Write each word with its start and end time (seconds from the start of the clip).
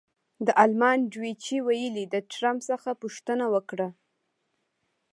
د 0.45 0.47
المان 0.63 0.99
ډویچې 1.13 1.57
وېلې 1.67 2.05
د 2.13 2.15
ټرمپ 2.31 2.59
څخه 2.69 2.89
پوښتنه 3.01 3.45
وکړه. 3.53 3.87